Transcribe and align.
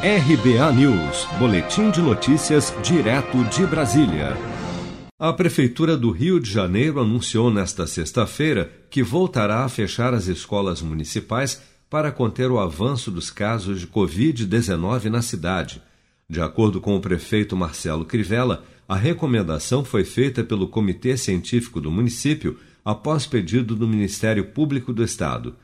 RBA 0.00 0.72
News, 0.74 1.26
Boletim 1.40 1.90
de 1.90 2.00
Notícias, 2.00 2.72
direto 2.84 3.42
de 3.46 3.66
Brasília. 3.66 4.36
A 5.18 5.32
Prefeitura 5.32 5.96
do 5.96 6.12
Rio 6.12 6.38
de 6.38 6.48
Janeiro 6.48 7.00
anunciou 7.00 7.50
nesta 7.50 7.84
sexta-feira 7.84 8.70
que 8.88 9.02
voltará 9.02 9.64
a 9.64 9.68
fechar 9.68 10.14
as 10.14 10.28
escolas 10.28 10.80
municipais 10.80 11.60
para 11.90 12.12
conter 12.12 12.48
o 12.48 12.60
avanço 12.60 13.10
dos 13.10 13.28
casos 13.28 13.80
de 13.80 13.88
Covid-19 13.88 15.06
na 15.06 15.20
cidade. 15.20 15.82
De 16.30 16.40
acordo 16.40 16.80
com 16.80 16.94
o 16.94 17.00
prefeito 17.00 17.56
Marcelo 17.56 18.04
Crivella, 18.04 18.62
a 18.86 18.94
recomendação 18.94 19.84
foi 19.84 20.04
feita 20.04 20.44
pelo 20.44 20.68
Comitê 20.68 21.16
Científico 21.16 21.80
do 21.80 21.90
município 21.90 22.56
após 22.84 23.26
pedido 23.26 23.74
do 23.74 23.88
Ministério 23.88 24.44
Público 24.44 24.92
do 24.92 25.02
Estado. 25.02 25.56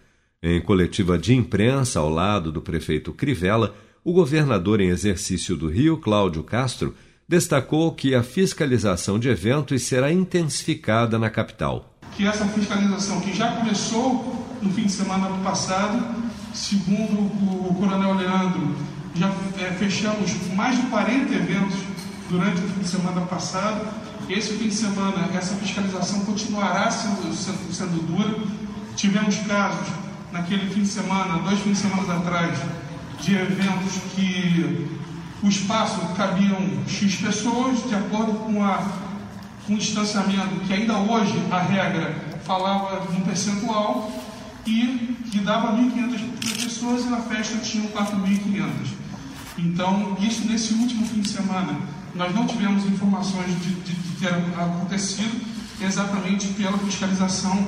Em 0.42 0.60
coletiva 0.60 1.16
de 1.16 1.34
imprensa 1.34 2.00
ao 2.00 2.10
lado 2.10 2.50
do 2.50 2.60
prefeito 2.60 3.12
Crivella, 3.12 3.76
o 4.04 4.12
governador 4.12 4.80
em 4.82 4.88
exercício 4.88 5.56
do 5.56 5.68
Rio, 5.68 5.96
Cláudio 5.96 6.42
Castro, 6.42 6.94
destacou 7.26 7.90
que 7.92 8.14
a 8.14 8.22
fiscalização 8.22 9.18
de 9.18 9.30
eventos 9.30 9.82
será 9.82 10.12
intensificada 10.12 11.18
na 11.18 11.30
capital. 11.30 11.94
Que 12.14 12.26
essa 12.26 12.44
fiscalização 12.46 13.20
que 13.22 13.34
já 13.34 13.50
começou 13.52 14.46
no 14.60 14.70
fim 14.72 14.84
de 14.84 14.92
semana 14.92 15.26
passado, 15.42 16.04
segundo 16.52 17.18
o 17.18 17.74
coronel 17.74 18.14
Leandro, 18.14 18.76
já 19.14 19.28
é, 19.58 19.72
fechamos 19.72 20.30
mais 20.54 20.76
de 20.76 20.86
40 20.88 21.34
eventos 21.34 21.78
durante 22.28 22.58
o 22.58 22.68
fim 22.68 22.80
de 22.80 22.88
semana 22.88 23.22
passado. 23.22 23.86
Esse 24.28 24.54
fim 24.54 24.68
de 24.68 24.74
semana, 24.74 25.30
essa 25.34 25.54
fiscalização 25.56 26.20
continuará 26.24 26.90
sendo, 26.90 27.34
sendo, 27.34 27.72
sendo 27.72 28.06
dura. 28.06 28.38
Tivemos 28.96 29.36
casos 29.38 29.88
naquele 30.30 30.68
fim 30.68 30.82
de 30.82 30.88
semana, 30.88 31.38
dois 31.38 31.58
fins 31.60 31.72
de 31.72 31.88
semana 31.88 32.16
atrás, 32.16 32.58
de 33.20 33.34
eventos 33.34 33.94
que 34.14 34.88
o 35.42 35.48
espaço 35.48 36.00
cabiam 36.16 36.58
X 36.88 37.16
pessoas, 37.16 37.86
de 37.88 37.94
acordo 37.94 38.32
com, 38.44 38.64
a, 38.64 38.82
com 39.66 39.74
o 39.74 39.78
distanciamento, 39.78 40.60
que 40.66 40.72
ainda 40.72 40.96
hoje 40.98 41.34
a 41.50 41.58
regra 41.60 42.14
falava 42.44 43.06
de 43.06 43.16
um 43.16 43.20
percentual, 43.20 44.10
e 44.66 45.16
que 45.30 45.40
dava 45.40 45.76
1.500 45.76 46.64
pessoas 46.64 47.04
e 47.04 47.08
na 47.08 47.18
festa 47.18 47.58
tinham 47.58 47.86
4.500. 47.88 48.70
Então, 49.58 50.16
isso 50.20 50.46
nesse 50.46 50.74
último 50.74 51.06
fim 51.06 51.20
de 51.20 51.28
semana, 51.28 51.78
nós 52.14 52.34
não 52.34 52.46
tivemos 52.46 52.84
informações 52.86 53.48
de, 53.60 53.74
de, 53.74 53.92
de 53.92 54.20
ter 54.20 54.28
acontecido, 54.28 55.40
exatamente 55.80 56.48
pela 56.48 56.78
fiscalização 56.78 57.66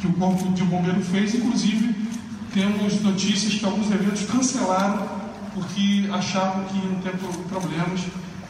que 0.00 0.06
o 0.06 0.12
Corpo 0.14 0.52
de 0.52 0.62
Bombeiro 0.64 1.00
fez, 1.00 1.34
inclusive 1.34 1.93
temos 2.54 3.02
notícias 3.02 3.54
que 3.54 3.64
alguns 3.64 3.90
eventos 3.90 4.22
cancelaram 4.26 5.24
porque 5.52 6.08
achavam 6.10 6.64
que 6.66 6.76
iam 6.76 7.00
ter 7.02 7.12
problemas. 7.48 8.00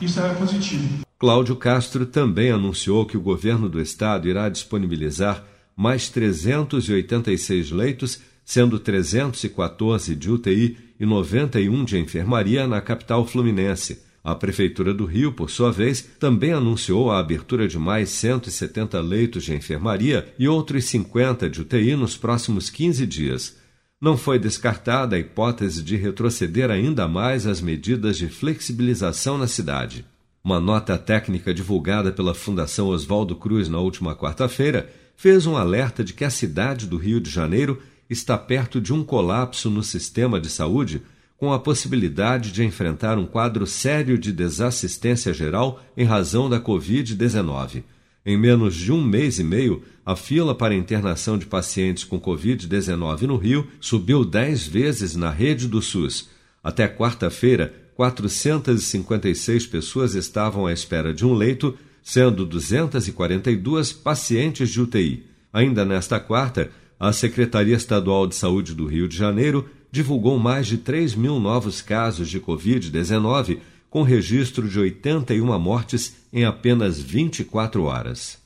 Isso 0.01 0.21
era 0.21 0.35
positivo. 0.35 1.05
Cláudio 1.19 1.57
Castro 1.57 2.05
também 2.05 2.51
anunciou 2.51 3.07
que 3.07 3.17
o 3.17 3.21
governo 3.21 3.69
do 3.69 3.81
estado 3.81 4.29
irá 4.29 4.49
disponibilizar 4.51 5.43
mais 5.75 6.11
386 6.11 7.71
leitos, 7.71 8.21
sendo 8.45 8.79
314 8.79 10.15
de 10.15 10.31
UTI 10.31 10.77
e 11.01 11.07
91 11.07 11.85
de 11.85 11.99
enfermaria 11.99 12.67
na 12.67 12.81
capital 12.81 13.27
fluminense. 13.27 14.03
A 14.23 14.35
Prefeitura 14.35 14.93
do 14.93 15.05
Rio, 15.05 15.33
por 15.33 15.51
sua 15.51 15.71
vez, 15.71 16.03
também 16.19 16.53
anunciou 16.53 17.11
a 17.11 17.19
abertura 17.19 17.67
de 17.67 17.79
mais 17.79 18.11
170 18.11 19.01
leitos 19.01 19.45
de 19.45 19.55
enfermaria 19.55 20.33
e 20.39 20.47
outros 20.47 20.85
50 20.87 21.49
de 21.49 21.61
UTI 21.61 21.97
nos 21.97 22.17
próximos 22.17 22.69
15 22.71 23.07
dias 23.07 23.64
não 24.05 24.19
foi 24.19 24.39
descartada 24.39 25.17
a 25.17 25.19
hipótese 25.19 25.83
de 25.83 25.97
retroceder 25.97 26.71
ainda 26.71 27.09
mais 27.09 27.47
as 27.47 27.63
medidas 27.63 28.19
de 28.19 28.29
flexibilização 28.29 29.39
na 29.39 29.47
cidade. 29.47 30.05
Uma 30.45 30.61
nota 30.61 30.99
técnica 30.99 31.55
divulgada 31.55 32.13
pela 32.13 32.35
Fundação 32.35 32.89
Oswaldo 32.89 33.35
Cruz 33.35 33.67
na 33.67 33.79
última 33.79 34.15
quarta-feira 34.15 34.93
fez 35.17 35.47
um 35.47 35.57
alerta 35.57 36.05
de 36.05 36.13
que 36.13 36.23
a 36.23 36.29
cidade 36.29 36.87
do 36.87 36.99
Rio 36.99 37.19
de 37.19 37.31
Janeiro 37.31 37.81
está 38.11 38.37
perto 38.37 38.79
de 38.79 38.93
um 38.93 39.03
colapso 39.03 39.71
no 39.71 39.83
sistema 39.83 40.39
de 40.39 40.51
saúde, 40.51 41.01
com 41.39 41.51
a 41.51 41.59
possibilidade 41.59 42.53
de 42.53 42.63
enfrentar 42.63 43.17
um 43.17 43.25
quadro 43.25 43.67
sério 43.67 44.19
de 44.19 44.35
desassistência 44.35 45.33
geral 45.33 45.83
em 45.97 46.05
razão 46.05 46.51
da 46.51 46.61
Covid-19. 46.61 47.83
Em 48.27 48.39
menos 48.39 48.75
de 48.75 48.91
um 48.91 49.05
mês 49.05 49.39
e 49.39 49.45
meio, 49.45 49.83
a 50.05 50.17
fila 50.17 50.55
para 50.55 50.75
internação 50.75 51.37
de 51.37 51.45
pacientes 51.45 52.05
com 52.05 52.19
Covid-19 52.19 53.23
no 53.23 53.37
Rio 53.37 53.67
subiu 53.79 54.25
10 54.25 54.67
vezes 54.67 55.15
na 55.15 55.31
rede 55.31 55.69
do 55.69 55.83
SUS. 55.83 56.31
Até 56.63 56.89
quarta-feira, 56.89 57.75
456 57.95 59.67
pessoas 59.67 60.15
estavam 60.15 60.67
à 60.67 60.73
espera 60.73 61.13
de 61.13 61.27
um 61.27 61.35
leito, 61.35 61.77
sendo 62.03 62.47
242 62.47 63.93
pacientes 63.93 64.71
de 64.71 64.81
UTI. 64.81 65.27
Ainda 65.53 65.85
nesta 65.85 66.19
quarta, 66.19 66.71
a 66.99 67.13
Secretaria 67.13 67.77
Estadual 67.77 68.27
de 68.27 68.37
Saúde 68.37 68.75
do 68.75 68.87
Rio 68.87 69.07
de 69.07 69.19
Janeiro 69.19 69.69
divulgou 69.93 70.39
mais 70.39 70.67
de 70.67 70.79
3 70.79 71.15
mil 71.15 71.39
novos 71.39 71.83
casos 71.83 72.31
de 72.31 72.41
Covid-19 72.41 73.59
com 73.95 74.03
registro 74.03 74.69
de 74.69 74.77
81 74.77 75.57
mortes 75.57 76.17
em 76.33 76.45
apenas 76.45 77.01
24 77.01 77.85
horas. 77.85 78.39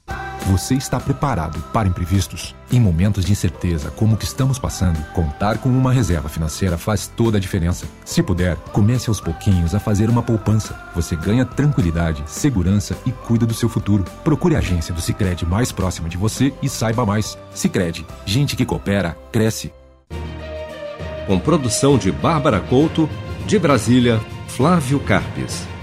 Você 0.50 0.74
está 0.74 1.00
preparado 1.00 1.58
para 1.72 1.88
imprevistos? 1.88 2.54
Em 2.70 2.78
momentos 2.78 3.24
de 3.24 3.32
incerteza 3.32 3.90
como 3.92 4.14
o 4.14 4.18
que 4.18 4.26
estamos 4.26 4.58
passando, 4.58 5.02
contar 5.14 5.56
com 5.56 5.70
uma 5.70 5.90
reserva 5.90 6.28
financeira 6.28 6.76
faz 6.76 7.06
toda 7.06 7.38
a 7.38 7.40
diferença. 7.40 7.86
Se 8.04 8.22
puder, 8.22 8.56
comece 8.74 9.08
aos 9.08 9.22
pouquinhos 9.22 9.74
a 9.74 9.80
fazer 9.80 10.10
uma 10.10 10.22
poupança. 10.22 10.78
Você 10.94 11.16
ganha 11.16 11.46
tranquilidade, 11.46 12.22
segurança 12.26 12.94
e 13.06 13.10
cuida 13.10 13.46
do 13.46 13.54
seu 13.54 13.70
futuro. 13.70 14.04
Procure 14.22 14.54
a 14.54 14.58
agência 14.58 14.92
do 14.92 15.00
Sicredi 15.00 15.46
mais 15.46 15.72
próxima 15.72 16.10
de 16.10 16.18
você 16.18 16.52
e 16.62 16.68
saiba 16.68 17.06
mais. 17.06 17.38
Sicredi, 17.54 18.04
gente 18.26 18.54
que 18.54 18.66
coopera 18.66 19.16
cresce. 19.32 19.72
Com 21.26 21.40
produção 21.40 21.96
de 21.96 22.12
Bárbara 22.12 22.60
Couto, 22.60 23.08
de 23.46 23.58
Brasília, 23.58 24.20
Flávio 24.58 24.98
Carpes. 24.98 25.77